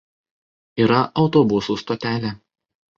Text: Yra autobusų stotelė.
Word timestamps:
Yra 0.87 1.03
autobusų 1.27 1.81
stotelė. 1.85 2.37